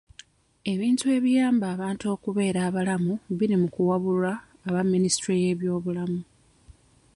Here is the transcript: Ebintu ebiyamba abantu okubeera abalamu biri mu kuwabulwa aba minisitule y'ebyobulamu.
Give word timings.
Ebintu 0.73 1.05
ebiyamba 1.17 1.65
abantu 1.75 2.05
okubeera 2.15 2.59
abalamu 2.69 3.13
biri 3.37 3.55
mu 3.61 3.67
kuwabulwa 3.73 4.33
aba 4.67 4.81
minisitule 4.91 5.37
y'ebyobulamu. 5.43 6.21